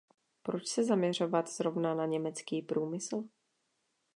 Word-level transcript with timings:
Proč 0.43 0.67
se 0.67 0.83
zaměřovat 0.83 1.49
zrovna 1.49 1.95
na 1.95 2.05
německý 2.05 2.61
průmysl? 2.61 3.23